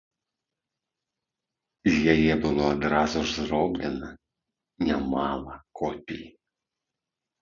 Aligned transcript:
З 1.93 2.15
яе 2.15 2.33
было 2.45 2.63
адразу 2.75 3.19
ж 3.33 3.47
зроблена 3.51 4.09
нямала 4.89 5.53
копій. 5.83 6.25